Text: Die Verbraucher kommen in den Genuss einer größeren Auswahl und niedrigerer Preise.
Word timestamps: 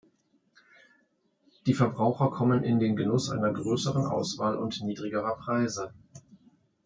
Die 1.67 1.75
Verbraucher 1.75 2.31
kommen 2.31 2.63
in 2.63 2.79
den 2.79 2.95
Genuss 2.95 3.29
einer 3.29 3.53
größeren 3.53 4.07
Auswahl 4.07 4.55
und 4.57 4.81
niedrigerer 4.81 5.35
Preise. 5.37 5.93